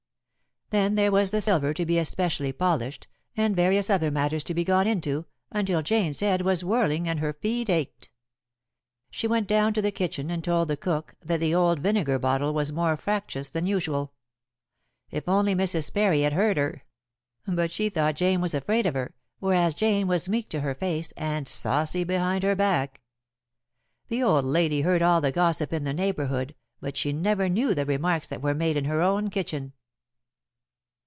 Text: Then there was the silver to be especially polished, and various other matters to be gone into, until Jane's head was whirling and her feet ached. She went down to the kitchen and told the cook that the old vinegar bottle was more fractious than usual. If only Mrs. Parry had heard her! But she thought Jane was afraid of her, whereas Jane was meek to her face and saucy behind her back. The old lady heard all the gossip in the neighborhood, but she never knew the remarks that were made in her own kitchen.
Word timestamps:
Then 0.71 0.95
there 0.95 1.11
was 1.11 1.31
the 1.31 1.41
silver 1.41 1.73
to 1.73 1.85
be 1.85 1.99
especially 1.99 2.53
polished, 2.53 3.09
and 3.35 3.53
various 3.57 3.89
other 3.89 4.09
matters 4.09 4.41
to 4.45 4.53
be 4.53 4.63
gone 4.63 4.87
into, 4.87 5.25
until 5.51 5.81
Jane's 5.81 6.21
head 6.21 6.43
was 6.43 6.63
whirling 6.63 7.09
and 7.09 7.19
her 7.19 7.33
feet 7.33 7.69
ached. 7.69 8.09
She 9.09 9.27
went 9.27 9.49
down 9.49 9.73
to 9.73 9.81
the 9.81 9.91
kitchen 9.91 10.31
and 10.31 10.41
told 10.41 10.69
the 10.69 10.77
cook 10.77 11.15
that 11.25 11.41
the 11.41 11.53
old 11.53 11.79
vinegar 11.79 12.17
bottle 12.19 12.53
was 12.53 12.71
more 12.71 12.95
fractious 12.95 13.49
than 13.49 13.67
usual. 13.67 14.13
If 15.09 15.27
only 15.27 15.53
Mrs. 15.55 15.93
Parry 15.93 16.21
had 16.21 16.31
heard 16.31 16.55
her! 16.55 16.83
But 17.45 17.69
she 17.69 17.89
thought 17.89 18.15
Jane 18.15 18.39
was 18.39 18.53
afraid 18.53 18.85
of 18.85 18.93
her, 18.93 19.13
whereas 19.39 19.73
Jane 19.73 20.07
was 20.07 20.29
meek 20.29 20.47
to 20.51 20.61
her 20.61 20.73
face 20.73 21.11
and 21.17 21.49
saucy 21.49 22.05
behind 22.05 22.45
her 22.45 22.55
back. 22.55 23.01
The 24.07 24.23
old 24.23 24.45
lady 24.45 24.83
heard 24.83 25.01
all 25.01 25.19
the 25.19 25.33
gossip 25.33 25.73
in 25.73 25.83
the 25.83 25.93
neighborhood, 25.93 26.55
but 26.79 26.95
she 26.95 27.11
never 27.11 27.49
knew 27.49 27.73
the 27.75 27.85
remarks 27.85 28.27
that 28.27 28.41
were 28.41 28.55
made 28.55 28.77
in 28.77 28.85
her 28.85 29.01
own 29.01 29.29
kitchen. 29.29 29.73